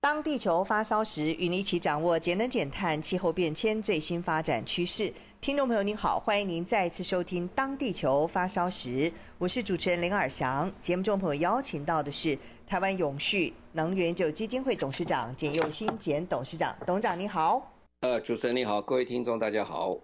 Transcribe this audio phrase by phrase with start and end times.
[0.00, 5.12] 当地球发烧时，与你一起掌握节能减碳、气候变迁最新发展趋势。
[5.40, 10.72] 听众朋友您好，欢迎您再次收听《当地球发烧时》，我是主持人林尔翔。
[10.80, 17.72] 节目中朋友邀请到的是台湾永续能源研究基金会董事长简又新简董事长，董事长您好。
[18.02, 19.96] 呃，主持人你好，各位听众大家好。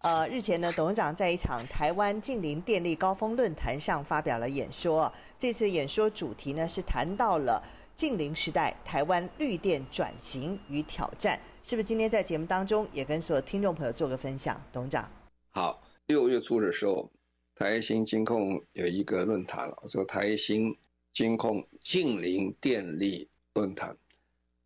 [0.00, 5.12] 呃，日前呢，董事长在一场台湾近邻电力高峰论坛上发表了演说。
[5.38, 7.62] 这次演说主题呢是谈到了
[7.96, 11.84] 净零时代台湾绿电转型与挑战，是不是？
[11.84, 15.10] 今天在节目当中也跟所有听众朋友做个分享，董事长。
[15.50, 17.10] 好，六月初的时候，
[17.54, 20.76] 台新金控有一个论坛，说台新
[21.14, 23.96] 金控净零电力论坛。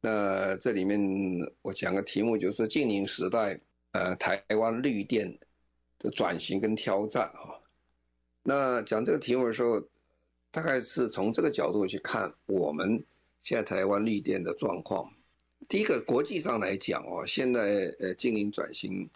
[0.00, 1.00] 那这里面
[1.62, 3.58] 我讲个题目，就是净零时代。
[3.92, 5.28] 呃，台湾绿电
[5.98, 7.58] 的转型跟挑战啊，
[8.44, 9.80] 那讲这个题目的时候，
[10.52, 13.04] 大概是从这个角度去看我们
[13.42, 15.12] 现在台湾绿电的状况。
[15.68, 19.08] 第一个，国际上来讲哦，现在呃，经营转型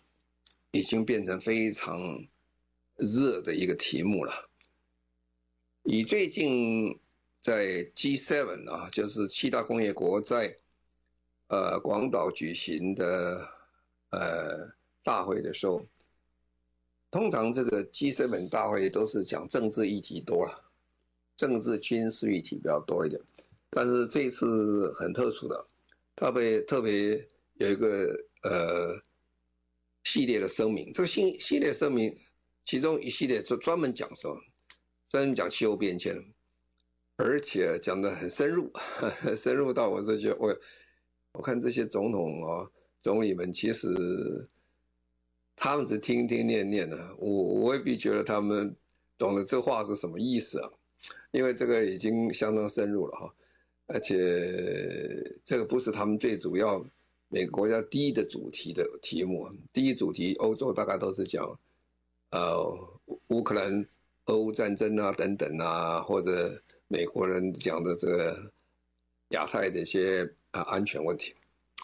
[0.72, 2.00] 已经变成非常
[2.96, 4.32] 热的一个题目了。
[5.84, 6.98] 以最近
[7.40, 10.56] 在 G7 啊，就是七大工业国在
[11.48, 13.48] 呃广岛举行的。
[14.10, 14.72] 呃，
[15.02, 15.84] 大会的时候，
[17.10, 20.70] 通常这个 G7 大会都是讲政治议题多了，
[21.34, 23.20] 政治军事议题比较多一点。
[23.74, 25.66] 但是这一次很特殊的，
[26.14, 28.96] 特别特别有一个呃
[30.04, 30.92] 系列的声明。
[30.92, 32.14] 这个新系列声明，
[32.64, 34.36] 其中一系列就专门讲什么？
[35.08, 36.16] 专门讲气候变迁，
[37.16, 38.70] 而且讲得很深入，
[39.36, 40.56] 深入到我这些我
[41.32, 42.70] 我看这些总统啊。
[43.00, 44.48] 总理们其实，
[45.54, 48.74] 他们只听听念念的，我我未必觉得他们
[49.18, 50.70] 懂得这话是什么意思啊，
[51.30, 53.34] 因为这个已经相当深入了哈，
[53.86, 54.16] 而且
[55.44, 56.84] 这个不是他们最主要
[57.28, 61.58] 每个国家第一的主题的题目，第一主题欧洲大概都是讲，
[62.30, 62.64] 呃
[63.28, 63.86] 乌克兰
[64.26, 68.52] 俄乌战争啊等等啊，或者美国人讲的这个
[69.28, 71.34] 亚太的一些啊安全问题。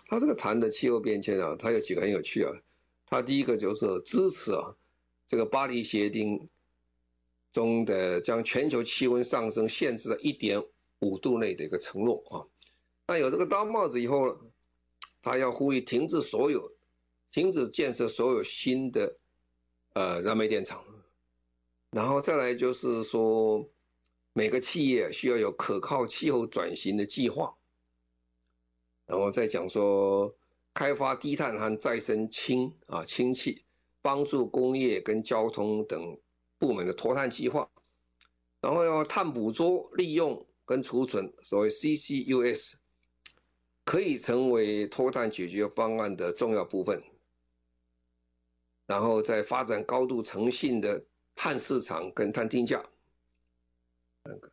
[0.06, 2.52] 他这个谈的气候变迁啊，他有几个很有趣啊。
[3.06, 4.74] 他第一个就是支持啊，
[5.26, 6.48] 这个巴黎协定
[7.52, 10.62] 中的将全球气温上升限制在一点
[11.00, 12.46] 五度内的一个承诺啊。
[13.06, 14.36] 那有这个大帽子以后，
[15.20, 16.62] 他要呼吁停止所有、
[17.30, 19.16] 停止建设所有新的
[19.94, 20.84] 呃燃煤电厂，
[21.90, 23.68] 然后再来就是说，
[24.32, 27.54] 每个企业需要有可靠气候转型的计划。
[29.06, 30.32] 然后再讲说，
[30.72, 33.64] 开发低碳和再生氢啊氢气，
[34.00, 36.16] 帮助工业跟交通等
[36.58, 37.68] 部门的脱碳计划。
[38.60, 42.74] 然后要碳捕捉、利用跟储存，所谓 CCUS，
[43.84, 47.02] 可以成为脱碳解决方案的重要部分。
[48.86, 51.04] 然后再发展高度诚信的
[51.34, 52.80] 碳市场跟碳定价。
[54.22, 54.52] 那个。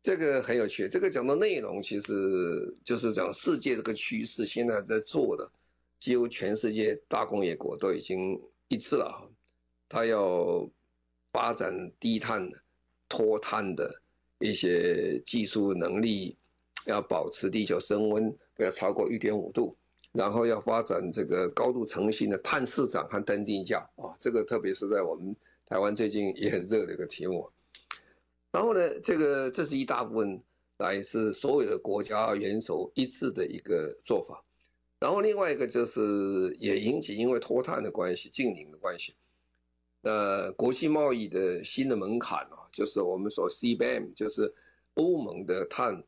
[0.00, 5.52] 这个很有趣，这个讲的内容其实就是讲世界这个趋势，现在在做的，
[5.98, 9.28] 几乎全世界大工业国都已经一致了哈，
[9.86, 10.66] 它要
[11.30, 12.58] 发展低碳的、
[13.10, 14.00] 脱碳的
[14.40, 16.36] 一些技术能力，
[16.86, 19.76] 要保持地球升温不要超过一点五度，
[20.12, 25.36] 然后要发展这个高度诚信的碳市场和碳定价啊，这个特别是在我们
[25.66, 27.48] 台湾最近也很热的一个题目。
[28.50, 30.42] 然后呢，这个这是一大部分
[30.78, 34.42] 来自所有的国家元首一致的一个做法。
[34.98, 39.14] 然后另外一个就是也引起因为脱碳的关系、净零的关系，
[40.00, 44.52] 那国际贸易的新的门槛啊，就是我们说 CBAM，就是
[44.94, 46.02] 欧盟的碳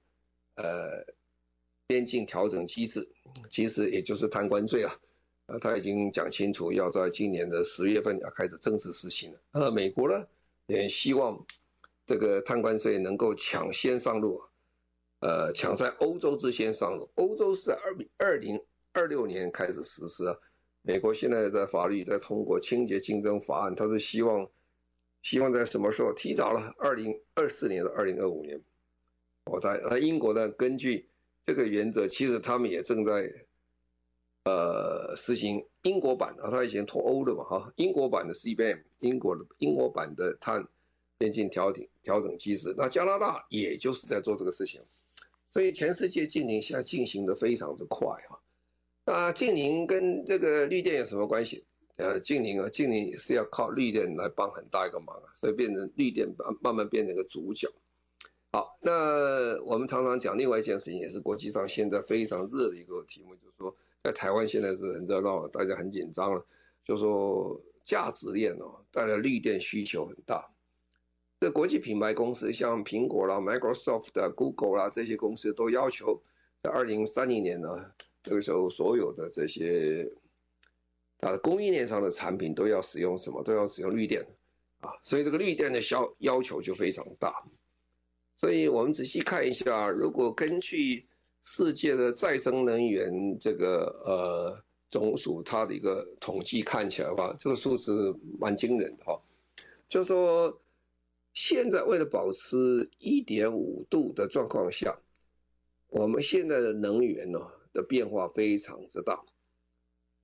[0.56, 1.05] 呃
[1.87, 3.09] 边境调整机制，
[3.50, 4.99] 其实也就是碳关税啊，
[5.47, 9.41] 啊他已经讲清楚要在今年的十月份要开始正式实行了。
[9.53, 10.27] 呃，美国呢
[10.67, 11.45] 也希望。
[12.05, 14.43] 这个碳关税能够抢先上路，
[15.21, 17.09] 呃，抢在欧洲之先上路。
[17.15, 18.61] 欧洲是在二二零
[18.93, 20.37] 二六年开始实施啊。
[20.82, 24.49] 美国现在在法律在通过清洁竞争法案，他是希望
[25.23, 28.61] 希望在什么时候提早了二零二四年到二零二五年。
[29.46, 31.08] 我在呃英国呢，根据
[31.44, 33.32] 这个原则，其实他们也正在
[34.44, 40.67] 呃实行英国版啊，他以前脱欧的嘛哈，英国版的 CBM，英国的英国版的碳
[41.17, 44.81] 边境调整调整机制，那加拿大也就是在做这个事情，
[45.46, 48.42] 所以全世界净零现在进行的非常的快哈。
[49.04, 51.64] 那净零跟这个绿电有什么关系？
[51.96, 57.69] 呃，净零啊，净零是要靠绿电来帮很大一个忙啊，所以变成绿电慢慢慢变成一个主角。
[58.50, 66.44] 好，那我们常常讲另外一件事情，也是国际上现在非常热的一个题目，就是说在台湾现在是很热闹，大家很紧张了，
[66.84, 70.49] 就是说价值链哦，带来绿电需求很大。
[71.40, 76.20] 这国际品牌公司像苹果啦、Microsoft 的 Google 啦这些公司都要求
[76.62, 77.93] 在二零三零年呢。
[78.23, 80.09] 这个时候，所有的这些
[81.19, 83.43] 它的供应链上的产品都要使用什么？
[83.43, 84.25] 都要使用绿电
[84.81, 87.35] 啊，所以这个绿电的消要求就非常大。
[88.39, 91.07] 所以我们仔细看一下，如果根据
[91.45, 99.21] 世界的再生能源这个呃总署它的一个统计看起来的话，这个数字蛮惊人的哈。
[99.89, 100.61] 就说
[101.33, 104.97] 现在为了保持一点五度的状况下，
[105.89, 107.39] 我们现在的能源呢？
[107.73, 109.23] 的变化非常之大。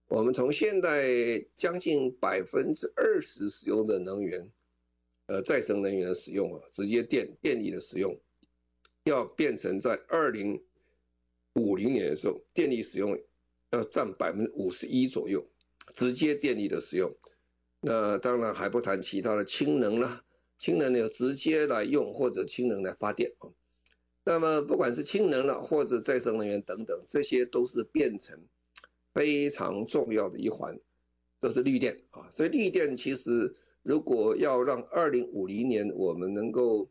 [0.08, 4.50] 我们从现在将近百分之二十使用的能源，
[5.26, 8.18] 呃，再生能源的使用啊，直接电电力的使用，
[9.04, 10.58] 要变成在二零
[11.54, 13.18] 五零年的时候，电力使用
[13.72, 15.46] 要占百分之五十一左右，
[15.94, 17.14] 直接电力的使用。
[17.80, 20.24] 那当然还不谈其他的氢能了，
[20.56, 23.48] 氢能呢，直接来用或者氢能来发电啊。
[24.30, 28.38] 那么不管是氢能了，或者再生能源等等，这些都是变成
[29.14, 30.78] 非常重要的一环，
[31.40, 32.28] 都是绿电啊。
[32.30, 33.50] 所以绿电其实
[33.82, 36.86] 如果要让二零五零年我们能够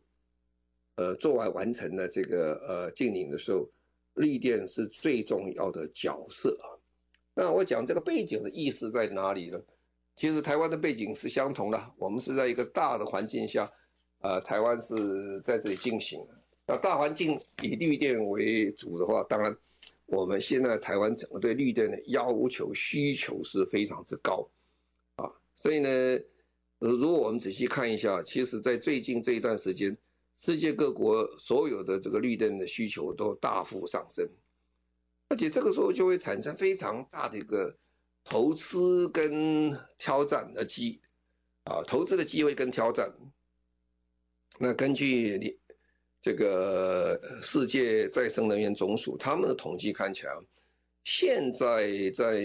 [0.96, 3.70] 呃做完完成的这个呃净零的时候，
[4.14, 6.74] 绿电是最重要的角色啊。
[7.34, 9.62] 那我讲这个背景的意思在哪里呢？
[10.16, 13.70] 其实台湾的背景是相同的，我们是在一个大的环境下，
[14.22, 16.18] 呃，台湾是在这里进行。
[16.70, 19.56] 那大环境以绿电为主的话，当然，
[20.04, 24.46] 我们现在台湾整个对绿电的要求需求是非常之高，
[25.16, 25.24] 啊，
[25.54, 25.88] 所以呢，
[26.78, 29.96] 如果我们仔细看一下，其实在最近这一段时间，
[30.36, 34.28] 世界各国所有的这个绿电的需求都大幅上升，
[35.28, 37.74] 而且这个时候就会产生非常大的一个
[38.24, 41.00] 投资跟挑战的机，
[41.64, 43.10] 啊，投资的机会跟挑战。
[44.58, 45.56] 那根据你。
[46.20, 50.32] 这个世界再生能源总署他们的统计看起来，
[51.04, 52.42] 现在在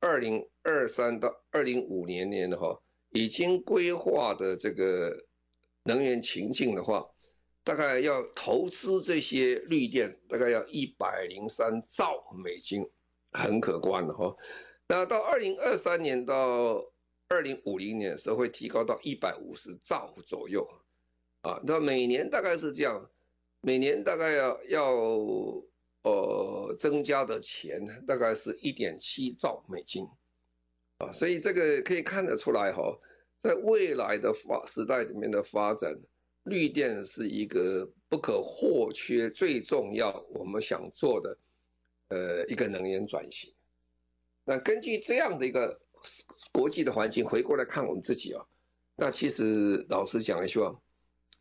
[0.00, 2.78] 二零二三到二零五零年的话，
[3.10, 5.16] 已经规划的这个
[5.84, 7.06] 能源情境的话，
[7.64, 12.86] 大概要投资这些绿电，大概要一百零三兆美金，
[13.32, 14.36] 很可观的哈。
[14.86, 16.84] 那到二零二三年到
[17.28, 20.66] 二零五零年的时候，会提高到一百五十兆左右。
[21.42, 23.10] 啊，那每年大概是这样，
[23.62, 24.92] 每年大概要要
[26.02, 30.06] 呃增加的钱大概是一点七兆美金，
[30.98, 32.82] 啊，所以这个可以看得出来哈，
[33.38, 35.98] 在未来的发时代里面的发展，
[36.42, 41.38] 绿电是一个不可或缺、最重要我们想做的
[42.08, 43.50] 呃一个能源转型。
[44.44, 45.80] 那根据这样的一个
[46.52, 48.44] 国际的环境，回过来看我们自己啊，
[48.94, 50.78] 那其实老实讲一句话。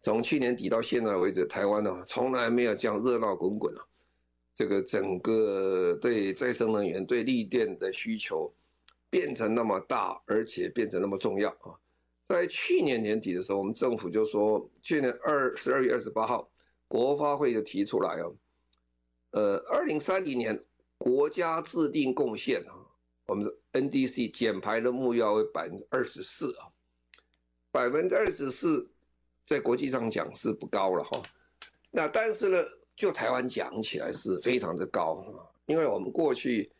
[0.02, 3.84] 从去年底到现在为止，台湾呢从来没有这样热闹滚滚啊！
[4.56, 8.54] 这个整个对再生能源、对绿电的需求
[9.10, 11.76] 变成那么大，而且变成那么重要啊！
[12.30, 16.50] 在去年年底的时候，我们政府就说，去年二十二月二十八号，
[16.88, 18.36] 国发会就提出来哦，
[19.32, 20.58] 呃，二零三零年
[20.98, 22.72] 国家制定贡献啊，
[23.28, 26.72] 我们的 NDC 减排的目标为百分之二十四啊，
[27.72, 28.90] 百分之二十四。
[29.50, 31.20] 在国际上讲是不高了哈，
[31.90, 32.64] 那但是呢，
[32.96, 35.26] 就台湾讲起来是非常的高，
[35.66, 36.72] 因为我们过去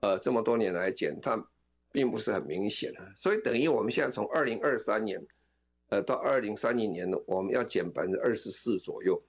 [0.00, 1.40] 呃这么多年来减碳
[1.92, 5.24] 并不是很明显，所以等于我们现在从二零二三年
[5.90, 9.22] 呃到二零三零年呢，我们要减百分之二十四左右，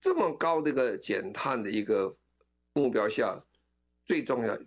[0.00, 2.12] 这么高的一个减碳的一个
[2.72, 3.40] 目标下，
[4.04, 4.58] 最重要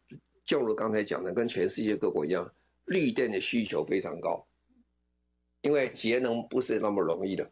[0.46, 2.50] 就如刚才讲的，跟全世界各国一样，
[2.86, 4.48] 绿电的需求非常高。
[5.63, 7.51] 因为节能不是那么容易的，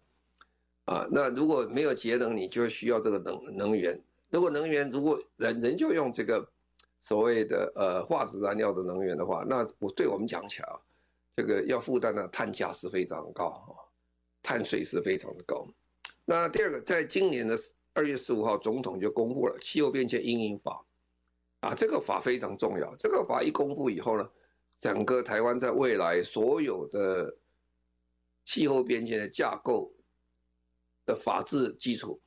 [0.85, 3.99] 啊，那如果没有节能，你就需要这个能能源。
[4.29, 6.45] 如果能源如果人人就用这个
[7.03, 10.75] 所谓的呃化石燃料的能源的话，那我对我们讲起来啊，
[11.33, 13.79] 这个要负担的碳价是非常高啊，
[14.43, 15.65] 碳税是非常的高。
[16.25, 17.57] 那第二个，在今年的
[17.93, 20.83] 二月十五号总统就公布了气候变迁因应法，
[21.61, 22.93] 啊，这个法非常重要。
[22.97, 24.29] 这个法一公布以后呢，
[24.81, 27.33] 整个台湾在未来所有的
[28.45, 29.91] 气候变迁的架构
[31.05, 32.19] 的法制基础，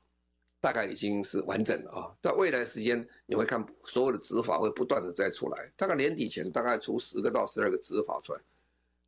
[0.61, 2.17] 大概已经是完整了啊。
[2.23, 8.41] 在未来时间，你会看所有的执法会不断的再出来，大概年底前大概出十个到十二个执法出来。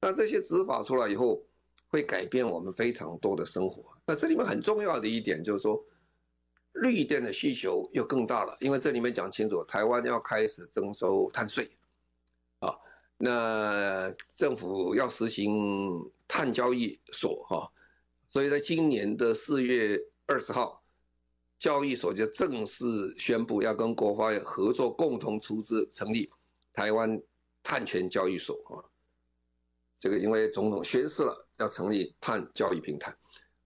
[0.01, 1.43] 那这些执法出来以后，
[1.89, 3.83] 会改变我们非常多的生活。
[4.05, 5.83] 那这里面很重要的一点就是说，
[6.73, 11.71] 绿电的需求又更大了，因为这里面讲清楚，台湾要开始征收碳税，
[12.59, 12.77] 啊，
[13.17, 17.71] 那政府要实行碳交易所哈，
[18.29, 20.83] 所以在今年的四月二十号，
[21.59, 22.85] 交易所就正式
[23.17, 26.31] 宣布要跟国发会合作，共同出资成立
[26.73, 27.21] 台湾
[27.63, 28.83] 碳权交易所啊。
[29.99, 33.17] 这个因为总统宣示了要成立碳交易平台，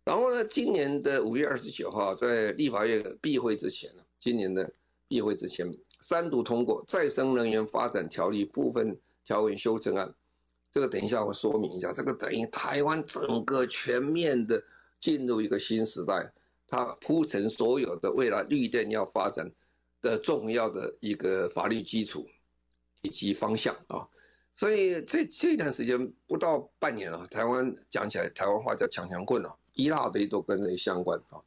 [0.04, 4.72] 然后呢，今年的五月二十九号在立法院闭会之前呢，今年的
[5.08, 5.68] 闭会之前
[6.02, 10.14] 三读通过再生能源发展条例部分条文修正案，
[10.70, 14.62] 这个等一下我说明一下，这个等于台湾整个全面的
[14.98, 16.32] 进入一个新时代，
[16.68, 19.50] 它铺陈所有的未来绿电要发展
[20.00, 22.26] 的重要的一个法律基础
[23.02, 24.06] 以及方向啊。
[24.56, 31.40] 所以这这段时间不到半年啊，台湾讲起来，台湾话叫强强棍啊，一大堆都跟这相关啊。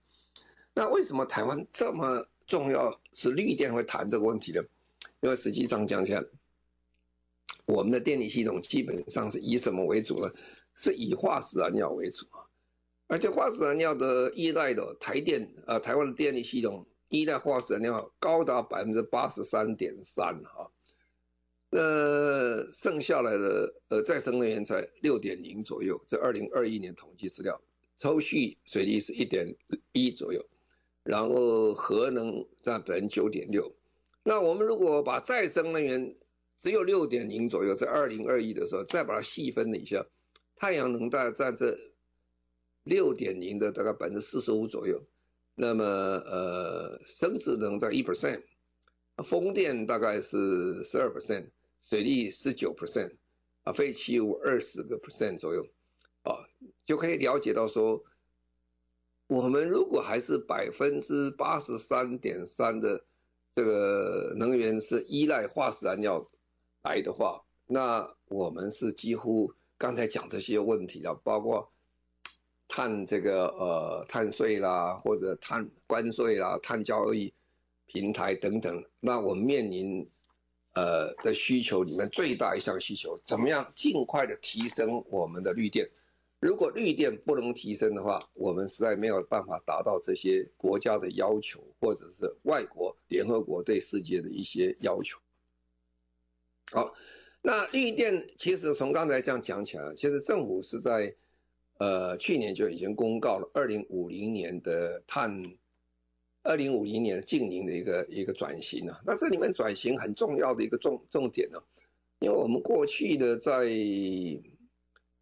[0.73, 2.99] 那为什么台湾这么重要？
[3.13, 4.59] 是绿电会谈这个问题的？
[5.21, 6.23] 因为实际上讲起来，
[7.65, 10.31] 我们的电力系统基本上是以什么为主呢？
[10.75, 12.41] 是以化石燃料为主啊。
[13.07, 20.67] 而且化石燃料的依赖的台电啊，台湾的电力系统依赖化石燃料高达百分之八十三点三啊。
[21.69, 27.59] 那剩下来的呃再生能源才六点零左右，这二零二一年统计资料，
[27.97, 29.47] 抽蓄水力是一点
[29.91, 30.43] 一左右，
[31.03, 33.71] 然后核能占百分之九点六。
[34.23, 36.15] 那我们如果把再生能源
[36.63, 40.03] 只有六点零左右，在二零二一的时候再把它细分了一下，
[40.55, 41.77] 太阳能大概占这
[42.83, 44.97] 六点零的大概百分之四十五左右，
[45.55, 48.41] 那么呃生质能在一 percent，
[49.17, 51.49] 风电大概是十二 percent。
[51.89, 53.13] 水力十九 percent，
[53.63, 55.61] 啊，废弃物二十个 percent 左右，
[56.21, 56.47] 啊，
[56.85, 58.01] 就可以了解到说，
[59.27, 63.03] 我们如果还是百分之八十三点三的
[63.53, 66.25] 这个能源是依赖化石燃料
[66.83, 71.69] 来的话，那我们是几乎刚才讲这些问题了，包括
[72.67, 77.33] 碳这个呃碳税啦，或者碳关税啦、碳交易
[77.85, 80.07] 平台等等，那我们面临。
[80.75, 85.87] 呃的需求里面最大一项需求，怎么样尽快的提升我们的绿电？
[86.39, 95.19] 如果绿电不能提升的话，我们实在没有办法达到这些国家的要求，或者是外国联合国对世界的一些要求。
[96.73, 96.93] 好，
[97.41, 101.15] 那绿电其实从刚才这样讲起来，其实政府是在
[101.77, 105.41] 呃去年就已经公告了二零五零年的碳。
[106.45, 111.57] 二零五零年的净零的一个一个转型啊，那这里面转型很重要的一个重重点呢，
[112.19, 113.65] 因为我们过去的在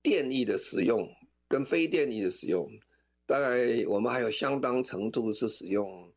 [0.01, 1.07] 电力的使用
[1.47, 2.67] 跟非电力的使用，
[3.27, 6.11] 大概我们还有相当程度是使用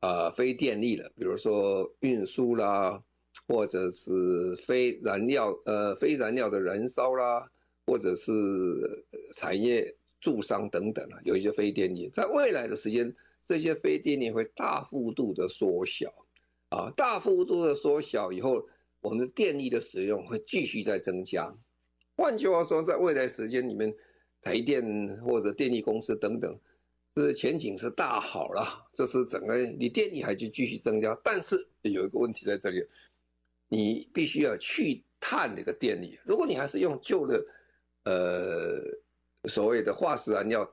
[0.00, 3.02] 啊非电力的，比如说运输啦，
[3.46, 7.50] 或者是非燃料呃非燃料的燃烧啦，
[7.86, 8.32] 或者是
[9.34, 13.14] 产业助商等等啊，有一些非电力，在未来的时间。
[13.44, 16.08] 这些非电力会大幅度的缩小，
[16.68, 18.64] 啊，大幅度的缩小以后，
[19.00, 21.52] 我们的电力的使用会继续在增加。
[22.16, 23.92] 换句话说，在未来时间里面，
[24.40, 24.80] 台电
[25.24, 26.56] 或者电力公司等等，
[27.16, 28.88] 这前景是大好了。
[28.94, 32.80] 这是整个你电力还就继续增加，但是有一个问题在这里，
[33.72, 36.18] 你必须要去碳这个电力。
[36.24, 37.44] 如果你还是用旧的，
[38.04, 40.70] 呃，所谓的化石燃料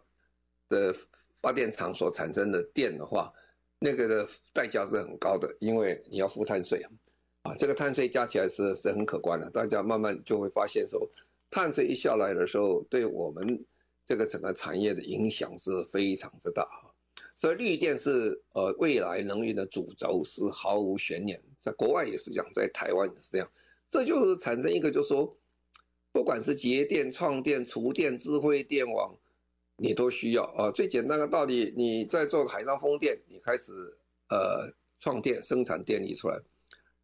[0.68, 0.94] 的。
[1.42, 3.32] 发电厂所产生的电的话，
[3.80, 6.86] 那个的代价是很高的，因为你要付碳税
[7.44, 9.50] 啊，这个碳税加起来是是很可观的。
[9.50, 11.10] 大家慢慢就会发现说，
[11.50, 13.66] 碳税一下来的时候，对我们
[14.06, 16.68] 这个整个产业的影响是非常之大。
[17.36, 21.42] 所以绿电是呃未来能源的主轴，是毫无悬念。
[21.60, 23.52] 在国外也是这样，在台湾也是这样。
[23.90, 25.38] 这就是产生一个，就是说，
[26.12, 29.16] 不管是节电、创电、储电、智慧电网。
[29.82, 33.72] 你都需要啊，最简单的道理，你在做海上风电，你开始
[34.28, 36.38] 呃创电生产电力出来，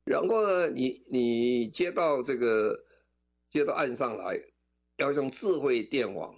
[0.03, 2.77] 然后呢，你你接到这个
[3.49, 4.37] 接到岸上来，
[4.97, 6.35] 要用智慧电网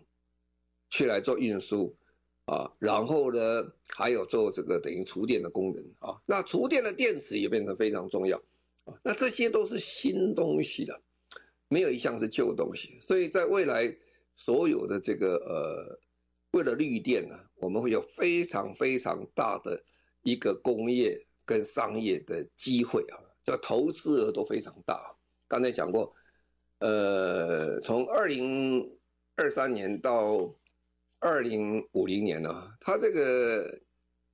[0.91, 1.97] 去来做运输，
[2.47, 8.37] 啊，然后呢，还有做这个等于储电的功能啊，那储电的电池也变成非常重要
[8.85, 10.97] 啊，那这些都是新东西了，
[11.67, 13.93] 没有一项是旧东西，所以在未来
[14.37, 15.99] 所有的这个呃，
[16.51, 19.77] 为了绿电呢、啊，我们会有非常非常大的
[20.23, 25.13] 一个工业跟商业的机会啊，这投资额都非常大。
[25.49, 26.15] 刚才讲过，
[26.79, 28.89] 呃，从二零
[29.35, 30.53] 二三年到
[31.19, 33.79] 二零五零年呢、啊，它这个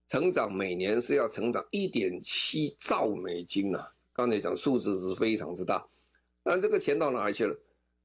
[0.08, 3.90] 成长每年是要成长一点七兆美金呢、啊。
[4.12, 5.84] 刚才讲数字是非常之大，
[6.44, 7.56] 但这个钱到哪里去了？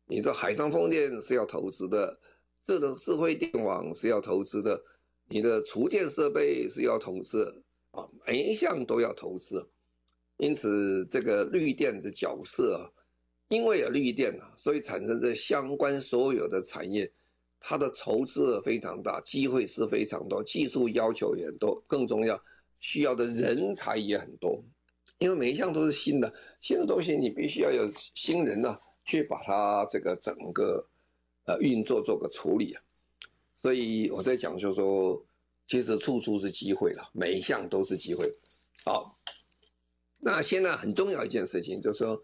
[0.07, 2.19] 你说海上风电是要投资的，
[2.65, 4.81] 这个智慧电网是要投资的，
[5.29, 9.69] 你的储电设备是要投资啊，每一项都要投资。
[10.39, 12.89] 因此，这个绿电的角色啊，
[13.49, 17.13] 因为有绿电啊，所以产生这相关所有的产业。
[17.61, 22.41] 它的筹资非常大，机会是非常多，技术要求也多，更重要，
[22.79, 24.63] 需要的人才也很多。
[25.19, 30.89] 因为每一项都是新的，新的东西你必须要有新人呢、啊，去把它这个整个
[31.47, 32.83] 呃运作做个处理啊。
[33.57, 35.21] 所以我在讲，就是说，
[35.67, 38.33] 其实处处是机会了，每一项都是机会。
[38.85, 39.19] 好，
[40.19, 42.23] 那现在很重要一件事情，就是说，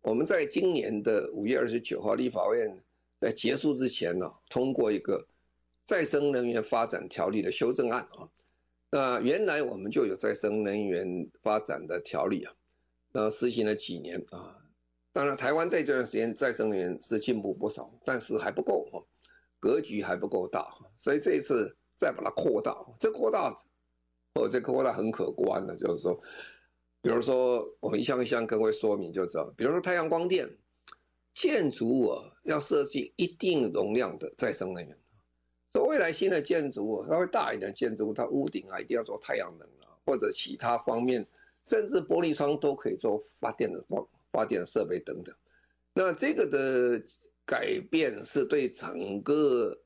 [0.00, 2.82] 我们在今年的五月二十九号，立法院。
[3.22, 5.24] 在结束之前呢，通过一个
[5.86, 8.28] 再生能源发展条例的修正案啊。
[8.90, 12.52] 那原来我们就有再生能源发展的条例啊，
[13.12, 14.58] 那实行了几年啊。
[15.12, 19.00] 当然，台湾这段时间再生能源是进步不少，但是还不够哈，
[19.60, 20.66] 格局还不够大。
[20.98, 23.54] 所以这一次再把它扩大，这扩大
[24.34, 26.20] 哦，这扩大很可观的，就是说，
[27.00, 30.58] 比如说我们一项一项跟各位说明就知道，比如说太阳光电。
[31.34, 32.12] 建筑物，
[32.42, 34.96] 要设计一定容量的再生能源，
[35.72, 41.26] 所以未来新的建筑物稍微大一点的建筑物，它屋顶啊一定要做太阳能啊，或者其他方面，
[41.64, 45.34] 甚至玻璃窗都可以做发电的发发电的设备等等。
[45.94, 47.02] 那这个的
[47.44, 49.78] 改变是对整个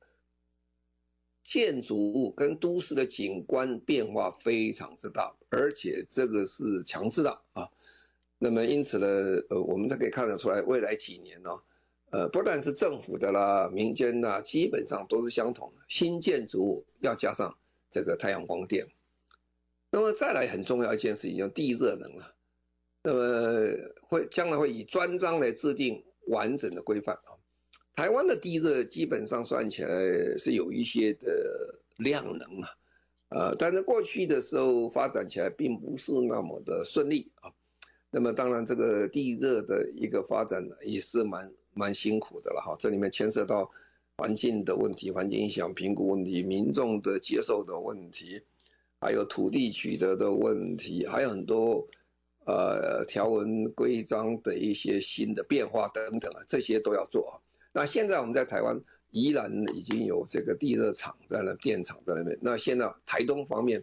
[1.43, 7.69] 建筑物跟都市的景观变化非常之大，而且这个是强制的啊。
[8.39, 9.07] 那么因此呢，
[9.51, 11.51] 呃，我们才可以看得出来，未来几年呢，
[12.17, 17.55] 呃，不但是政府的啦、民间呐，基本上都是相同的，新建筑物要加上
[17.91, 18.87] 这个太阳光电。
[19.91, 22.35] 那么再来很重要一件事情，叫地热能了。
[23.03, 27.37] 那么会将来会以专章来制定完整的规范啊。
[27.95, 29.91] 台湾的地热基本上算起来
[30.39, 32.69] 是有一些的量能啊，
[33.29, 37.53] 呃，但是过去的时候发展起来并不是那么的顺利啊。
[38.11, 42.75] 那么当然，这个地热的一个发展也是蛮蛮辛苦的了哈。
[42.79, 43.71] 这里面牵涉到
[44.17, 48.43] 环境的问题、环境影响评估问题、民众的接受的问题，
[48.99, 51.87] 还有土地取得的问题，还有很多
[52.47, 57.33] 呃条文规章的一些新的变化等等啊，这些都要做啊。
[57.73, 62.39] 那现在我们在台湾宜兰已经有这个地热厂在那，电厂在那边。
[62.41, 63.83] 那现在台东方面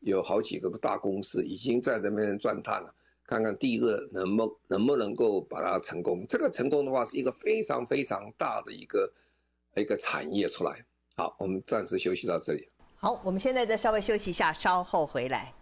[0.00, 2.94] 有好几个大公司已经在那边钻探了。
[3.26, 6.24] 看看地热能不能不能够把它成功？
[6.28, 9.12] 这个成功的话，是一个非常非常大的一个
[9.76, 10.84] 一个产业出来。
[11.16, 12.68] 好，我们暂时休息到这里。
[12.96, 15.52] 好，我们现在再稍微休息一下，稍后回来。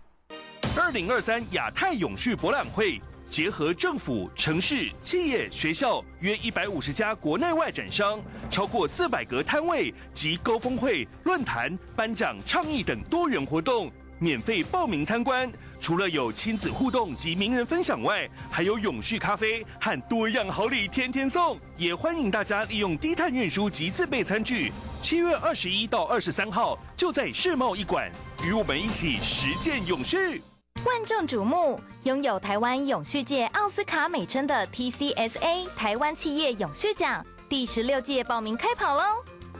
[0.76, 8.20] 二零二三亚太永续博览会结合政府、城市、企业、学校约一百五十家国内外展商，
[8.50, 13.90] 超过四百个摊位及高峰会、论坛、颁奖、倡议等多元活动。
[14.22, 21.58] 免费报名参观，除了有亲子互动及名人分享外，还有永续咖啡和多样好礼天天送。
[21.76, 24.72] 也欢迎大家利用低碳运输及自备餐具。
[25.02, 28.08] 七月二十一到二十三号，就在世贸一馆，
[28.44, 30.40] 与我们一起实践永续。
[30.86, 39.02] 万众瞩目，拥有台湾永续界奥斯卡美称的 TCSA 台湾企业永续奖第十六届报名开跑喽！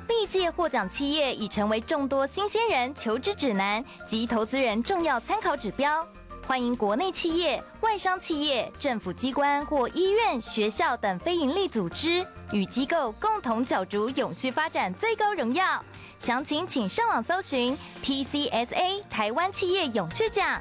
[0.09, 6.07] 历届获奖企业已成为众多新鲜人求职指南及投资人重要参考指标。
[6.47, 15.83] 欢迎国内企业、外商企业、政府机关或医院、学校等非营利组织与机构共同角逐永续发展最高荣耀。
[16.19, 20.61] 详情请上网搜寻 TCSA 台湾企业永续奖。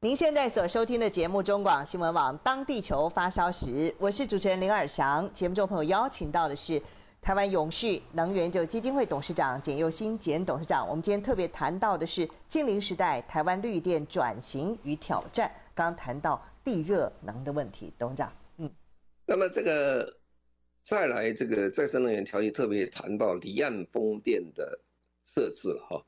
[0.00, 3.66] 您现在所收听的节目中广新闻网《当地球发烧时》，
[3.98, 5.30] 我是主持人林尔祥。
[5.34, 6.80] 节目中朋友邀请到的是。
[7.20, 15.50] 台湾永续能源就基金会董事长简又新简董事长，我们今天特别谈到的是净零时代台湾绿电转型与挑战。
[15.74, 18.70] 刚谈到地热能的问题，董事长，嗯，
[19.26, 20.16] 那么这个
[20.82, 24.80] 再来这个再生能源条例特别谈到离岸风电的
[25.26, 26.02] 设置了哈。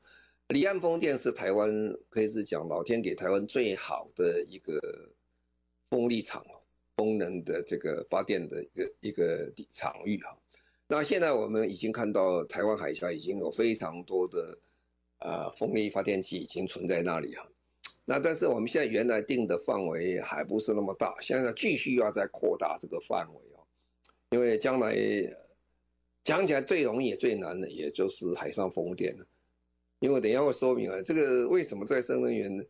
[0.47, 1.71] 离岸风电是台湾
[2.09, 4.79] 可以是讲老天给台湾最好的一个
[5.91, 6.43] 风力场，
[6.97, 10.35] 风能的这个发电的一个一个场域哈。
[10.95, 14.55] 那现在我们已经看到台湾海峡已经有非常多的
[15.17, 17.43] 啊风力发电机已经存在那里啊。
[18.05, 23.65] 那但是我们现在原来定的范围还不是那么大，现在继续要再扩大这个范围哦，
[24.29, 24.95] 因为将来
[26.23, 29.25] 讲起来最容易也最难的也就是海上风电了，
[29.97, 32.63] 因为等一下会说明啊，这个为什么再生能源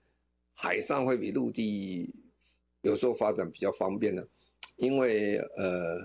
[0.54, 2.24] 海上会比陆地
[2.84, 4.26] 有时候发展比较方便呢？
[4.78, 6.00] 因为呃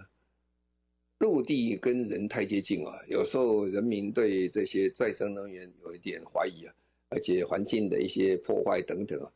[1.19, 6.75] 陆地跟人太接近啊，有时候人民对这些再生能源有一点怀疑啊。
[7.11, 9.33] 而且环境的一些破坏等等啊，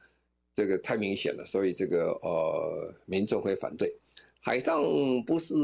[0.55, 3.91] 这个太明显了，所以这个呃民众会反对。
[4.41, 4.83] 海上
[5.25, 5.55] 不是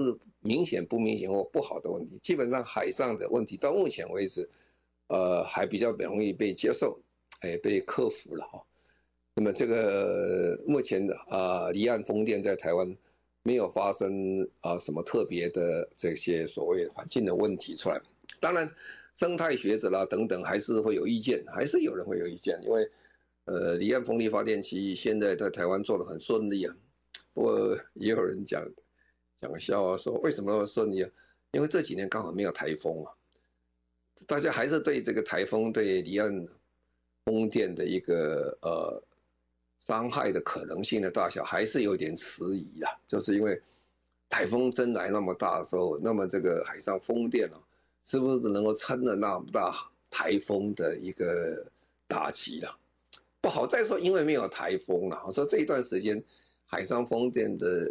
[0.40, 4.48] 明显不明显或不好的问题，基本上海上的问题到目前为止，
[5.08, 6.98] 呃还比较容易被接受，
[7.40, 8.64] 哎被克服了哈。
[9.34, 12.96] 那么这个目前的啊离岸风电在台湾
[13.42, 18.00] 没有发生啊什么特别的这些所谓环境的问题出来，
[18.40, 18.70] 当然。
[19.18, 22.88] 生态学者啦等等，还是会有意见，还是有人会有意见，因为，
[23.46, 26.72] 呃，离岸风力发电机现在在台湾做得很顺利啊。
[27.34, 28.64] 不过也有人讲
[29.40, 31.10] 讲笑啊说，为什么那么顺利啊？
[31.50, 33.10] 因为这几年刚好没有台风啊。
[34.24, 36.46] 大家还是对这个台风对离岸
[37.24, 39.02] 风电的一个呃
[39.80, 42.90] 伤害的可能性的大小，还是有点迟疑啊。
[43.06, 43.60] 就是因为
[44.28, 47.58] 台风真来那么大的时候，那么这个海上风电啊。
[48.10, 49.70] 是不是能够撑得那么大
[50.08, 51.62] 台风的一个
[52.06, 52.74] 打击了？
[53.38, 53.66] 不好。
[53.66, 56.24] 再说，因为没有台风了，我说这一段时间
[56.64, 57.86] 海上风电的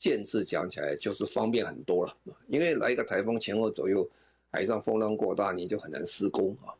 [0.00, 2.16] 建置讲起来就是方便很多了。
[2.48, 4.04] 因为来一个台风前后左右，
[4.50, 6.74] 海上风浪过大，你就很难施工啊。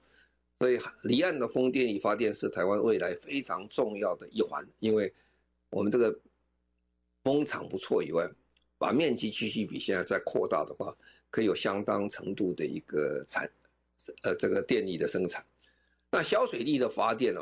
[0.58, 5.12] 所以离岸的风电力发电是台湾未来非常重要的一环，因为
[5.70, 6.18] 我们这个
[7.22, 8.28] 风场不错以外，
[8.78, 10.96] 把面积继续比现在再扩大的话。
[11.28, 13.50] 可以有相当程度的一个产，
[14.22, 15.44] 呃，这个电力的生产。
[16.10, 17.40] 那小水力的发电呢，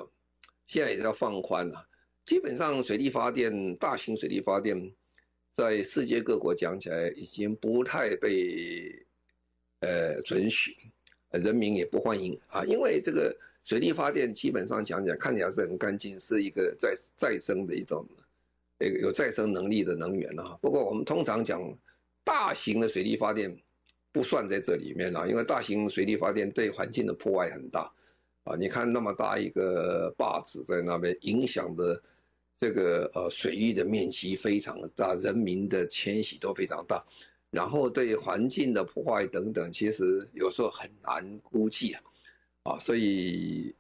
[0.67, 1.87] 现在也是要放宽了。
[2.25, 4.91] 基本上水力发电，大型水力发电，
[5.53, 9.07] 在世界各国讲起来已经不太被
[9.81, 10.77] 呃准许，
[11.39, 12.65] 人民也不欢迎啊。
[12.65, 18.07] 因为这个水力发电基本上讲讲看起来是很干净，是一个再再生的一种，
[19.01, 20.59] 有再生能力的能源啊。
[20.61, 21.63] 不过我们通常讲
[22.23, 23.57] 大型的水力发电。
[24.15, 27.93] 不算在这里面了，因为大型水力发电对环境的破坏很大，
[28.45, 32.01] 啊，你看那么大一个坝子在那边，影响的
[32.57, 37.05] 这个呃水域的面积非常的大，人民的迁徙都非常大，
[37.55, 42.03] 然后对环境的破坏等等，其实有时候很难估计啊，
[42.65, 43.75] 啊，所以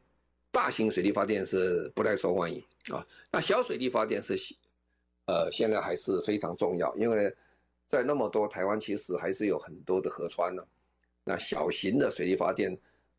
[0.51, 4.35] 大型水力发电是不太受欢迎啊，那小水力发电是
[5.27, 7.35] 呃现在还是非常重要，因为。
[7.87, 10.65] 在那么多台湾，其实还是有很多的河川呢、
[11.23, 12.77] 那小型的水力发电，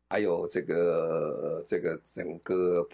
[0.08, 2.86] 还有这个这个整个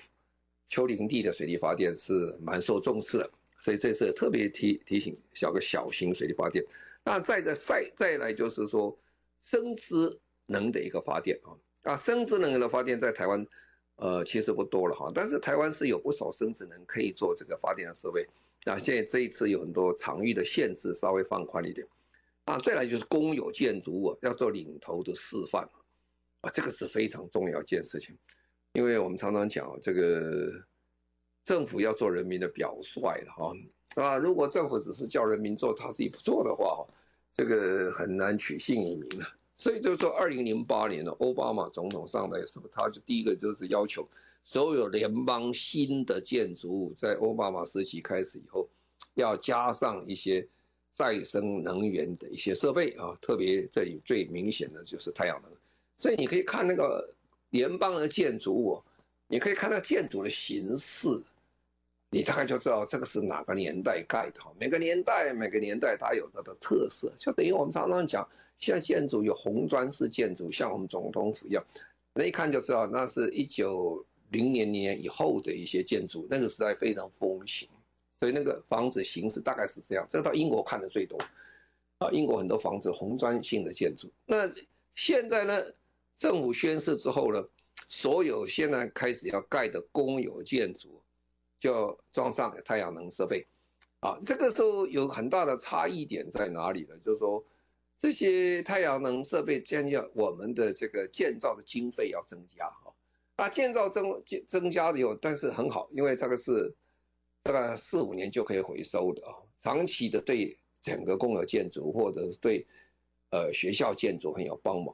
[0.69, 3.31] 丘陵地的水力发电是蛮受重视的。
[3.63, 6.65] 所以这次特别提提醒小个小型水力发电。
[7.05, 8.97] 那再再再再来就是说
[9.45, 11.55] 生质能的一个发电啊
[11.93, 13.47] 啊，生质能的发电在台湾
[13.97, 18.27] 呃其实不多了哈，但是台湾是有不少生质能可以做这个发电的设备。
[18.65, 21.87] 那现在这一次有很多场域的限制稍微放宽一点，
[22.47, 25.69] 啊，再来就是公有建筑物要做领头的示范，
[26.43, 28.17] 啊，这个是非常重要一件事情，
[28.73, 30.53] 因为我们常常讲这个
[31.45, 33.53] 政府要做人民的表率的哈，
[33.97, 36.87] 啊，如果政府只是叫人民做他自己不做的话，
[37.33, 39.27] 这个很难取信于民了。
[39.55, 44.09] 所以就是说，二零零八年的奥巴马总统上来的时候，他就第一个就是要求。
[44.45, 48.69] 所有联邦新的建筑物在奥巴马时期开始以后，
[49.15, 50.45] 要加上一些
[50.93, 55.53] 再生能源的一些设备啊，特别这里最明显的就是太阳能。
[55.99, 57.09] 所以你可以看那个
[57.51, 58.83] 联邦的建筑物，
[59.29, 61.09] 你可以看那建筑的形式，
[62.13, 64.41] 你大概就知道这个是哪个年代盖的。
[64.61, 68.25] 每个年代每个年代它有它的特色，就等于我们常常讲，
[68.61, 71.65] 现在建筑有红砖式建筑，像我们总统府一样，
[72.15, 74.07] 那一看就知道那是一九。
[74.33, 77.69] 零年年以后的一些建筑，那个时代非常风行，
[78.17, 80.07] 所以那个房子形式大概是这样。
[80.09, 81.19] 这个到英国看的最多，
[81.99, 84.11] 啊，英国很多房子红砖性的建筑。
[84.25, 84.51] 那
[84.95, 85.63] 现在呢，
[86.17, 87.47] 政府宣示之后呢，
[87.91, 90.99] 所有现在开始要盖的公有建筑，
[91.63, 93.47] 就装上太阳能设备，
[94.01, 96.99] 啊，这个时候有很大的差异点在哪里呢？
[97.05, 97.41] 就是说，
[97.97, 102.93] 这些太阳能设备将要我们的这个建造的经费要增加哈。
[103.37, 106.75] 啊，建造增增加的有，但是很好，因为这个是
[107.45, 112.67] 大概四五年就可以回收的啊，长期的对整个公有建筑或者是对
[113.31, 114.93] 呃学校建筑很有帮忙。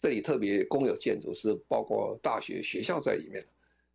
[0.00, 3.46] 这里特别公有建筑是包括大学学校在里面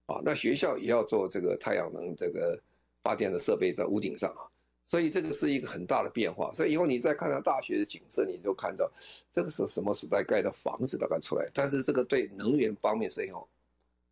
[0.06, 2.60] 啊，那学校也要做这个太阳能这个
[3.04, 4.46] 发电的设备在屋顶上啊。
[4.88, 8.88] 所以这个是一个很大的变化，所以以后你再看到大学的景色，你就看到
[9.32, 13.48] 这个是什么时代盖的房子大概出来，但是这个对能源方面是很有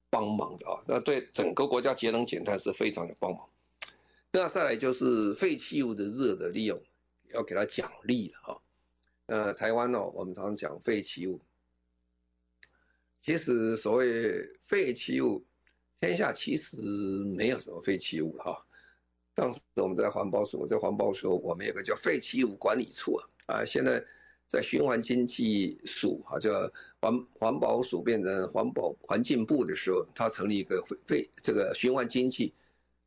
[0.10, 3.47] 帮忙的啊，那对整个国家节能减碳是非常有帮忙。
[4.32, 6.82] 那再来就是废弃物的热的利用，
[7.27, 8.58] 要给它奖励了啊。
[9.27, 11.39] 呃，台湾呢，我们常常讲废弃物，
[13.21, 15.45] 其实所谓废弃物，
[16.03, 16.75] 天下其实
[17.37, 18.61] 没有什么废弃物哈。
[19.33, 24.03] 当时我们在环保署，在环保署我们有个叫废弃物管理处啊，啊，现在
[24.45, 32.53] 在循环经济署啊，叫环环保署变成环保环境部的时候，它成立一个废废这个循环经济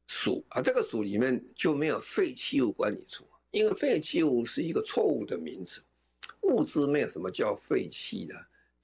[0.07, 5.83] 署啊，这个署里面就没有废弃物管理处，因为废弃物是一个错误的名词，
[6.45, 8.35] 物质没有什么叫废弃的，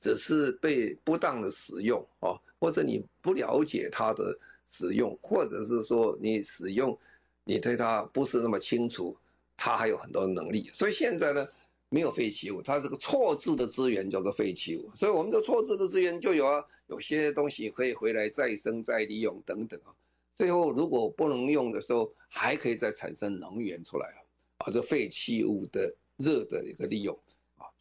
[0.03, 4.37] 只是被不当的使用啊，或者你不了解它的
[4.67, 6.99] 使用，或者是说你使用。
[7.45, 9.17] 你对它不是那么清楚，
[9.57, 11.45] 它还有很多能力，所以现在呢，
[11.89, 14.89] 没有废弃物，它是个错置的资源，叫做废弃物。
[14.95, 19.91] 所以我们的错置的资源就有啊，有些东西可以回来再生再利用等等啊。
[20.37, 24.23] 最后如果不能用的时候，还可以再产生能源出来啊，
[24.59, 27.19] 啊，这废弃物的热的一个利用，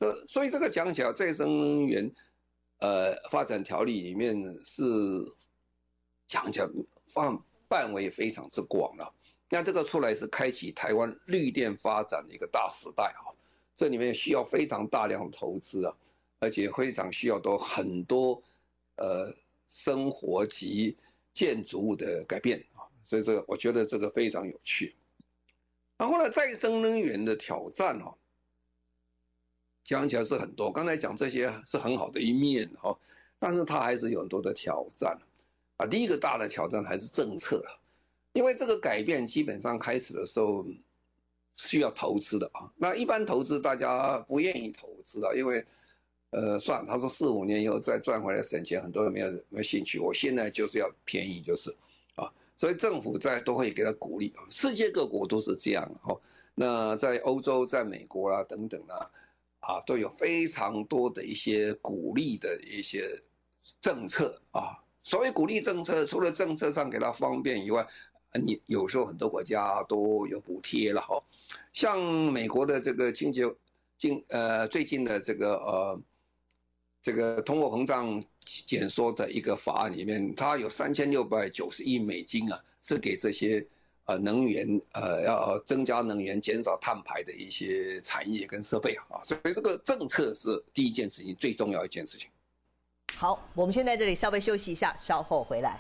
[0.02, 2.12] 这所以这个讲起来，再生能源
[2.80, 4.36] 呃发展条例里面
[4.66, 4.84] 是
[6.26, 6.68] 讲起来
[7.06, 9.14] 范范围非常之广了。
[9.48, 13.30] 那这个出来是开启台湾绿电发展的一个大时代啊，
[13.76, 15.96] 这里面需要非常大量的投资啊，
[16.40, 18.42] 而且非常需要多很多
[18.96, 19.32] 呃
[19.70, 20.98] 生活及
[21.32, 24.96] 建筑物的改变啊，所以这个我觉得这个非常有趣。
[25.96, 28.18] 然后呢，再生能源的挑战哈，
[29.84, 32.98] 讲起来是很多，刚才讲这些是很好的一面哈，
[33.40, 35.18] 但是它还是有很多的挑战
[35.78, 35.86] 啊。
[35.86, 37.64] 第一个大的挑战还是政策。
[38.34, 40.66] 因为这个改变基本上开始的时候
[41.58, 45.62] 需要投资的啊，那一般投资大家不愿意投资啊，因为
[46.30, 50.00] 呃，算他说四五年以后再赚回来省钱，很多人没有没兴趣。
[50.00, 51.70] 我现在就是要便宜，就是
[52.16, 56.18] 啊，所以政府在都会给他鼓励啊，世界各国都是这样哈。
[56.56, 59.12] 那在欧洲、在美国啊等等啊，
[59.62, 63.20] 啊都有非常多的一些鼓励的一些
[63.80, 64.78] 政策啊。
[65.04, 67.84] 所谓鼓励政策，除了政策上给他方便以外，
[68.40, 71.22] 你有时候很多国家都有补贴了哈，
[71.74, 73.44] 像美国的这个清洁，
[73.98, 76.02] 近呃最近的这个呃
[77.02, 83.66] 这个通货膨胀减缩的一个法案里面，它有三千六百九十亿美金啊，是给这些
[84.06, 92.30] 呃能源呃要增加能源、减少碳排的一些产业跟设备啊，所以这个政策是第一件事情，最重要一件事情。
[93.16, 95.80] 好，我们先在这里稍微休息一下，稍后回来。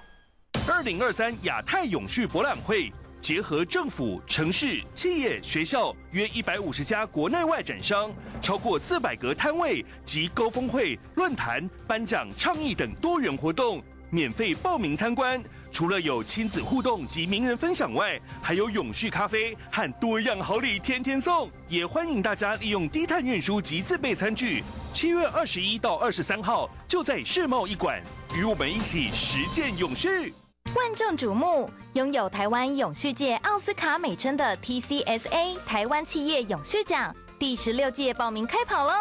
[0.67, 13.81] 二零二三亚太永续博览会结合政府、城市、企业、学校约一百五十家国内外展商，超过四百个摊位及高峰会、论坛、颁奖、倡议等多元活动，
[14.11, 15.43] 免费报名参观。
[15.71, 21.49] 除了有亲子互动及名人分享外，还有永续咖啡和多样好礼天天送。
[21.67, 24.63] 也欢迎大家利用低碳运输及自备餐具。
[24.93, 27.99] 七月二十一到二十三号，就在世贸一馆，
[28.35, 30.33] 与我们一起实践永续。
[30.75, 38.93] 万众瞩目，拥有台湾永续界奥斯卡美称的 TCSA 台湾企业永续奖第十六届报名开跑喽！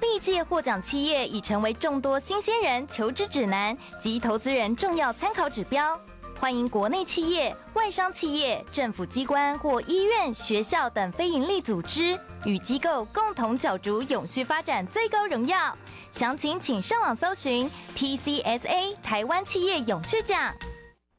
[0.00, 5.98] 历届获奖企业已成为众多新鲜人求职指南及投资人重要参考指标。
[6.38, 15.76] 欢迎国内企业、外商企业、政府机关或医院、学校等非营利组织与机构共同角逐永续发展最高荣耀。
[16.12, 20.54] 详情请上网搜寻 TCSA 台湾企业永续奖。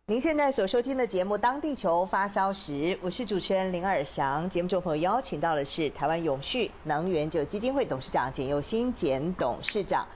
[0.08, 4.48] 您现在所收听的节目《当地球发烧时》，我是主持人林尔祥。
[4.48, 10.08] 节目中朋友邀请到的是台湾永续能源就基金会董事长简又新简董事长。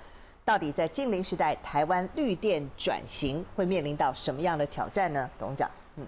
[0.45, 5.27] 到底在净零时代，台湾绿电转型会面临到什么样的挑战呢？
[5.39, 6.05] 董事长，嗯，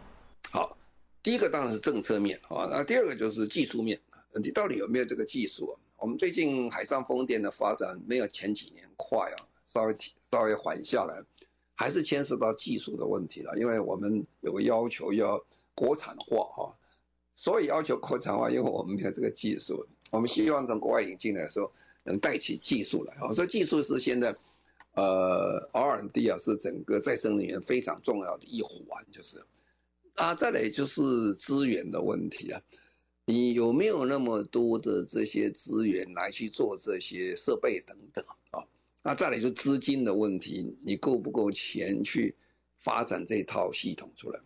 [0.51, 0.77] 好，
[1.23, 3.99] 第一个当然是政策面啊，那第二个就是技术面，
[4.43, 5.75] 你到底有没有这个技术？
[5.97, 9.97] 我们最近海上风电的发展没有前几年快啊，稍微
[10.31, 11.19] 稍微缓下来。
[11.81, 16.77] 还是牵涉到技术的问题了，因为我们有个要求要国产化哈，
[17.35, 21.71] 所以要求国产化，因为我们没有这个技术，我们希望从国外引进来的时候
[22.03, 24.35] 能带起技术来啊，所以技术是现在
[24.93, 29.43] 呃，R&D 啊是整个再生能源非常重要的一环，就是。
[30.13, 32.61] 啊，再来就是资源的问题啊，
[33.25, 38.23] 你有没有那么多的这些资源来去做这些设备等等？
[39.03, 42.35] 那再来就资金的问题，你够不够钱去
[42.77, 44.39] 发展这套系统出来？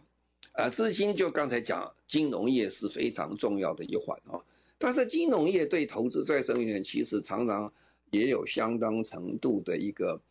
[0.53, 4.39] 啊，资金就刚才讲，金融业是非常重要的一环啊。
[4.77, 7.71] 但是金融业对投资再生能源其实常常
[8.11, 10.21] 也有相当程度的一个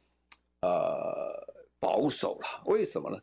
[0.60, 2.62] 呃保守了。
[2.66, 3.18] 为什么呢？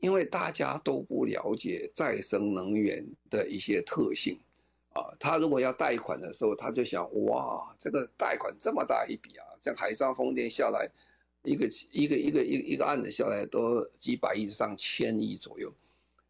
[0.00, 4.36] 因为大家都不了解再生能源的一些特性
[4.92, 5.12] 啊。
[5.18, 10.88] 他如果要贷款的时候，他就想哇，这个贷款这么大一笔啊，像海上风电下来
[11.42, 15.72] 一个一个一个一一个案子下来都几百亿上千亿左右。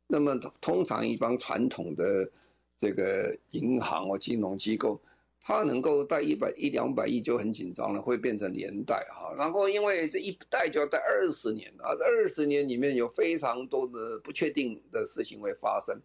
[0.06, 2.30] 那么通常一帮传统的。
[2.78, 5.00] 这个银行或金融机构，
[5.40, 9.32] 它能够贷一百一两百亿就很紧张了，会变成连贷哈。
[9.38, 15.96] 然后因为这一贷就要贷二十年啊，二十年里面有非常多的不确定的事情会发生，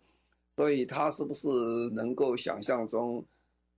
[0.57, 1.47] 所以他是不是
[1.93, 3.23] 能够想象中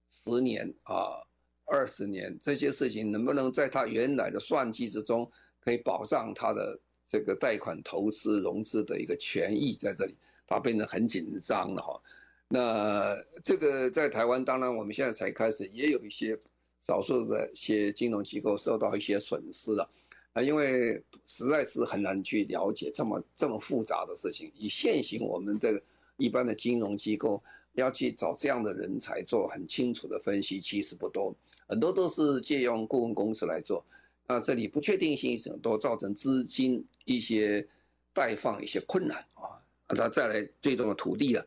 [0.10, 1.22] 十年啊、
[1.65, 10.15] 二十年这些事情能不能在他原来的算计之中可以保障他的这个贷款投资融资的一个权益在这里，
[10.48, 12.02] 他变得很紧张了哈。
[12.48, 16.39] 那这个在台湾，当然我们现在才开始，也有一些
[16.82, 19.89] 少数的一些金融机构受到一些损失了，
[20.32, 20.94] 啊，因为
[21.28, 24.50] 实在是很难去了解这么这么复杂的事情。
[24.56, 25.84] 以现行我们这个
[26.20, 27.42] 一般的金融机构
[27.74, 31.36] 要去找这样的人才做很清楚的分析，其实不多，
[31.68, 33.84] 很多都是借用顾问公司来做。
[34.28, 37.68] 那这里不确定性很多，造成资金一些
[38.14, 39.58] 贷放一些困难啊。
[39.98, 41.44] 那再来最终的土地了。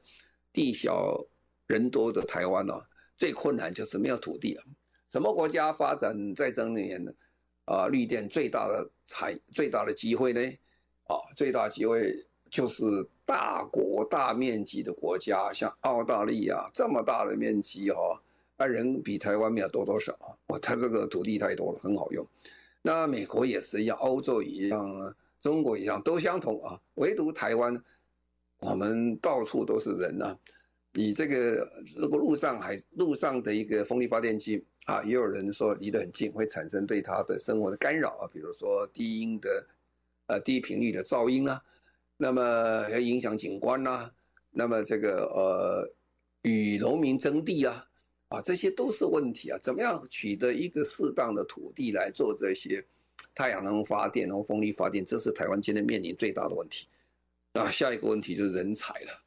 [0.53, 1.17] 地小
[1.69, 2.85] 人多的台湾呢、啊，
[3.17, 4.65] 最困难就是没有土地了。
[5.11, 7.13] 什么国家发展再生能源呢？
[7.67, 10.41] 啊，绿电最大的财最大的机会呢？
[11.05, 12.13] 啊，最大机会
[12.53, 12.85] 就是
[13.25, 18.21] 大国大面积的国家，像澳大利亚这么大的面积哈，
[18.59, 22.27] 啊人比台湾没有多多少啊，哇，它这个土地太多了，很好用。
[22.83, 27.83] 那美国也是一样，欧洲一样，中国一样，都相同啊，唯独台湾。
[28.59, 30.38] 我们到处都是人呐、啊，
[30.93, 39.67] 你这个如果路上还路上的一个风力发电机啊，也有人说离得很近会产生对他的生活的干扰啊，比如说低音的，
[40.27, 41.61] 呃低频率的噪音啊，
[42.23, 44.09] 那么还影响景观呐、
[44.53, 45.93] 那么这个呃
[46.43, 47.85] 与农民争地啊，
[48.29, 52.81] 啊这些都是问题啊，怎么样取得一个适当的土地来做这些
[53.35, 56.87] 太阳能发电和风力发电，这是台湾今天面临最大的问题。
[57.53, 59.21] 那下一个问题就是人才了，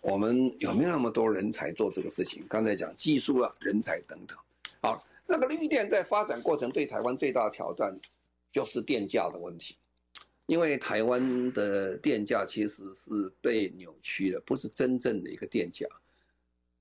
[0.00, 2.42] 我们有没有那么多人才做这个事情？
[2.48, 4.38] 刚才讲技术啊、人才等等。
[4.80, 7.94] 好，那个绿电在发展过程对台湾最大的挑战
[8.50, 9.76] 就是电价的问题，
[10.46, 15.86] 因为台湾的电价其实是被扭曲的，不是真正的一个电价。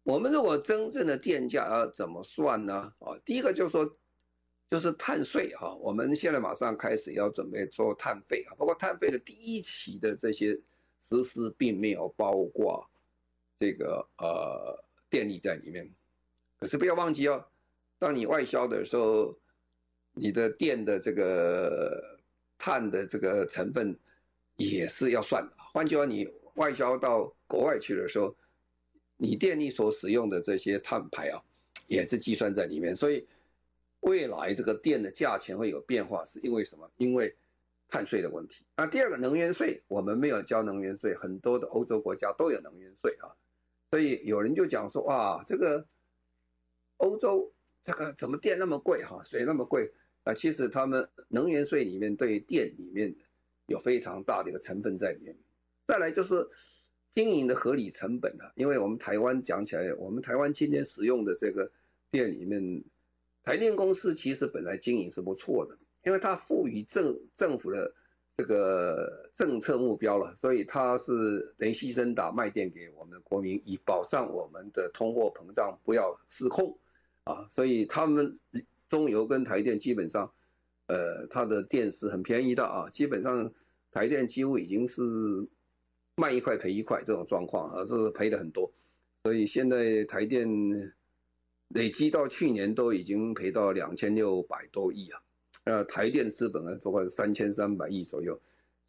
[0.03, 2.93] 我们如果真正的电价要怎么算呢？
[2.99, 3.91] 啊，第一个就是说。
[4.71, 10.57] 就是碳税哈，我们现在马上开始要准备做碳费啊，包括碳费的第一期的这些
[11.01, 12.89] 实施，并没有包括
[13.57, 15.93] 这个呃电力在里面。
[16.57, 17.45] 可是不要忘记哦，
[17.99, 19.35] 当你外销的时候，
[20.13, 22.17] 你的电的这个
[22.61, 23.97] 碳的这个成分
[24.55, 25.55] 也是要算的。
[25.73, 28.35] 换句话，你外销到国外去的时候，
[29.17, 31.41] 你电力所使用的这些碳排啊，
[31.87, 33.27] 也是计算在里面，所以。
[34.01, 36.89] 未来这个电的价钱会有变化，是因为什么？
[36.97, 37.31] 因为
[37.87, 38.65] 碳税的问题。
[38.75, 43.29] 那第二个能源税，我们没有交能源税，很多的欧洲国家都有能源税啊。
[43.91, 45.85] 所以有人就讲说，哇，这个
[46.97, 50.33] 欧洲这个怎么电那么贵哈，水那么贵啊？
[50.33, 53.15] 其实他们能源税里面对电里面
[53.67, 55.35] 有非常大的一个成分在里面。
[55.85, 56.47] 再来就是
[57.11, 61.71] 经营的合理成本啊，因为我们台湾讲起来，我们台湾今天使用的这个
[62.09, 62.83] 电里面。
[63.43, 67.91] 台电公司其实本来经营是不错的，因为它赋予政政府的
[68.37, 76.77] 这个政策目标了，所以它是等于牺牲打卖电给我们的国民，以保障我们的通货膨胀不要失控
[77.23, 77.47] 啊。
[77.49, 78.37] 所以他们
[78.91, 80.31] 中油跟台电基本上，
[80.85, 83.51] 呃，它的电是很便宜的啊，基本上
[83.89, 85.01] 台电几乎已经是
[86.17, 88.71] 卖一块赔一块这种状况，而是赔的很多。
[89.23, 90.93] 所以现在台电。
[91.73, 95.21] 累积到去年都已经赔到两千六百多亿啊，
[95.63, 98.37] 呃，台电资本呢，不过三千三百亿左右，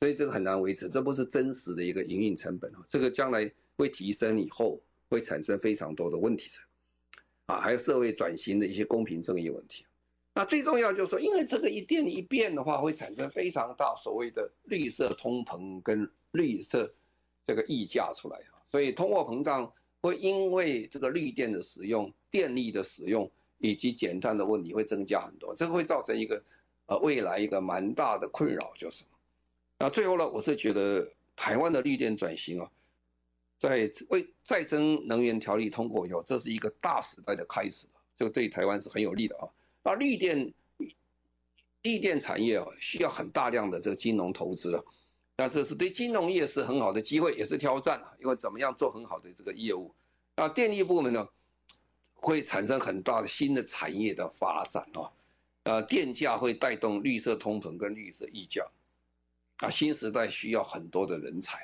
[0.01, 6.51] 所以这个很难维持，这不是真实的一个营运成本啊，这个将来会提升以后会产生非常多的问题
[7.47, 9.87] 啊，还有社会转型的一些公平正义问题。
[10.35, 16.91] 那最重要就是说，因为这个一电一变的话，会产生非常大所谓的绿色通膨跟绿色
[17.45, 19.71] 这个溢价出来啊，所以通货膨胀
[20.01, 26.43] 会因为这个绿电的使用、电力的使用以及减碳的问题会增加很多，这个会造成一个
[26.87, 29.05] 呃未来一个蛮大的困扰，就是。
[29.79, 31.07] 那最后呢，我是觉得
[31.37, 32.71] 台湾的绿电转型啊，
[33.59, 39.45] 在为再生能源条例通过以后，这是一个大时代的开始，这个对台湾是很有利的啊。
[39.83, 40.53] 那绿电，
[41.83, 44.85] 绿电产业啊，需要很大量的这个金融投资了。
[45.37, 48.13] 那这是对金融业是很好的机会，也是挑战啊。
[48.21, 49.93] 因为怎么样做很好的这个业务？
[50.37, 51.27] 那电力部门呢，
[52.15, 55.11] 会产生很大的新的产业的发展啊。
[55.65, 58.65] 呃，电价会带动绿色通膨跟绿色溢价。
[59.59, 61.59] 啊，新时代需要很多的人才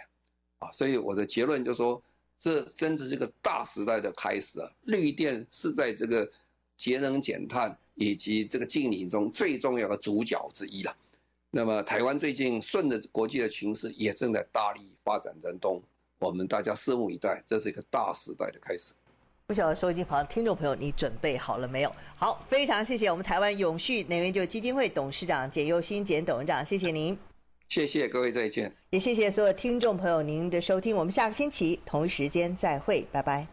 [0.58, 0.70] 啊。
[0.72, 2.02] 所以我的结论就是说，
[2.38, 4.70] 这真是这个大时代的开始啊。
[4.84, 6.28] 绿电是在这个
[6.78, 7.76] 节能减碳。
[8.00, 10.96] 以及这个净零中最重要的主角之一了。
[11.50, 15.82] 那么台湾最近顺着国际的形势，也正在大力发展当中。
[16.20, 18.94] 我们大家拭目以待，这是一个大时代的开始。
[19.48, 21.92] 不晓得收音机旁的听众朋友，你准备好了没有？
[22.14, 27.18] 好，非常谢谢我们台湾永续能源就基金会董事长简又新简董事长，谢谢您。
[27.68, 28.72] 谢谢各位，再见。
[28.90, 33.44] 也谢谢所有听众朋友您的收听，我们下个星期同一时间再会，拜拜。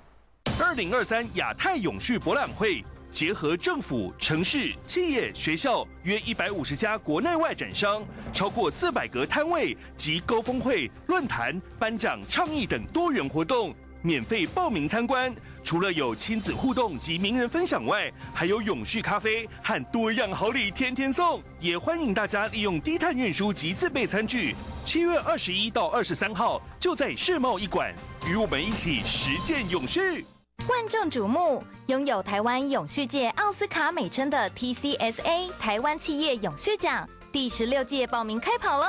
[0.60, 2.86] 二零二三亚太永续博览会。
[3.16, 8.04] 结合政府、城市、企业、学校约一百五十家国内外展商，
[8.34, 15.34] 超过四百个摊位及高峰会、论坛、颁奖、倡议等多元活动，免费报名参观。
[15.64, 21.42] 除了有亲子互动及名人分享外，还有永续咖啡和多样好礼天天送。
[21.62, 24.54] 也欢迎大家利用低碳运输及自备餐具。
[24.84, 27.96] 七月二十一到二十三号，就在世贸一馆，
[28.28, 30.26] 与我们一起实践永续。
[30.68, 38.88] 万众瞩目，拥有台湾永续界奥斯卡美称的 TCSA 台湾企业永续奖第十六届报名开跑喽！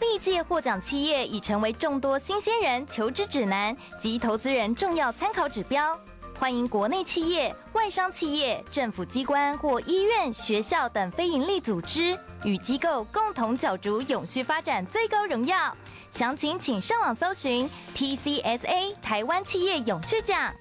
[0.00, 5.96] 历届获奖企业已成为众多新鲜人求职指南及投资人重要参考指标。
[6.36, 15.74] 欢迎国内企业、外商企业、政府机关或医院、学校等非营利组织与机构共同角逐永续发展最高荣耀。
[16.10, 20.52] 详情请上网搜寻 TCSA 台湾企业永续奖。